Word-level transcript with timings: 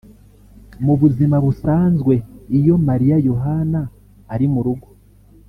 Mu 0.85 0.93
buzima 1.01 1.35
busanzwe 1.45 2.13
iyo 2.57 2.75
Maria 2.87 3.17
Yohana 3.27 3.81
ari 4.33 4.47
mu 4.53 4.61
rugo 4.65 4.87